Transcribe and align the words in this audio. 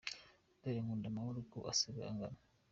Dore 0.61 0.79
Nkunda 0.83 1.07
Amahoro 1.09 1.37
uko 1.45 1.57
asigaye 1.71 2.07
angana. 2.11 2.39